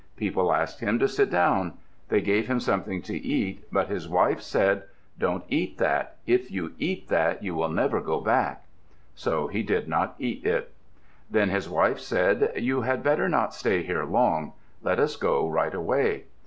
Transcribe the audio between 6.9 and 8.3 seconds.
that you will never get